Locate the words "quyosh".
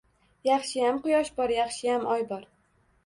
1.03-1.31